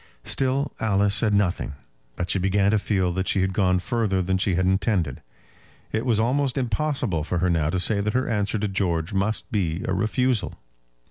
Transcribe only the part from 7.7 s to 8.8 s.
say that her answer to